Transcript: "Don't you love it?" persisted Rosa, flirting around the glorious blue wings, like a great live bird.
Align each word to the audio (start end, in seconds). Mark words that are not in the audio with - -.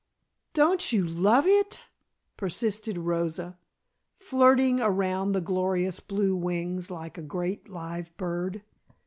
"Don't 0.55 0.91
you 0.91 1.05
love 1.07 1.45
it?" 1.45 1.85
persisted 2.35 2.97
Rosa, 2.97 3.59
flirting 4.17 4.79
around 4.81 5.33
the 5.33 5.41
glorious 5.41 5.99
blue 5.99 6.35
wings, 6.35 6.89
like 6.89 7.19
a 7.19 7.21
great 7.21 7.69
live 7.69 8.17
bird. 8.17 8.63